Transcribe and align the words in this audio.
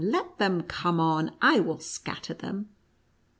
—let 0.17 0.39
them 0.39 0.63
come 0.63 0.99
on! 0.99 1.29
I 1.43 1.59
"will 1.59 1.77
scatter 1.77 2.33
them 2.33 2.69